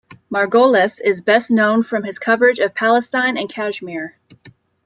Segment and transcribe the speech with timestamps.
[0.31, 4.17] Margolis is best known from his coverage of Palestine and Kashmir.